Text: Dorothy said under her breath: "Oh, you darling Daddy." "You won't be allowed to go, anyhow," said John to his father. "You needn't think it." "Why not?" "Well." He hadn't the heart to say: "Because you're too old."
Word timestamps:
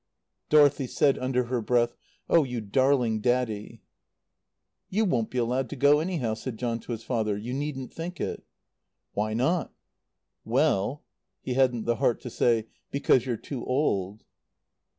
Dorothy 0.49 0.87
said 0.87 1.19
under 1.19 1.43
her 1.43 1.61
breath: 1.61 1.95
"Oh, 2.27 2.43
you 2.43 2.59
darling 2.59 3.19
Daddy." 3.21 3.83
"You 4.89 5.05
won't 5.05 5.29
be 5.29 5.37
allowed 5.37 5.69
to 5.69 5.75
go, 5.75 5.99
anyhow," 5.99 6.33
said 6.33 6.57
John 6.57 6.79
to 6.79 6.91
his 6.91 7.03
father. 7.03 7.37
"You 7.37 7.53
needn't 7.53 7.93
think 7.93 8.19
it." 8.19 8.41
"Why 9.13 9.35
not?" 9.35 9.71
"Well." 10.43 11.03
He 11.43 11.53
hadn't 11.53 11.85
the 11.85 11.97
heart 11.97 12.19
to 12.21 12.31
say: 12.31 12.65
"Because 12.89 13.27
you're 13.27 13.37
too 13.37 13.63
old." 13.63 14.23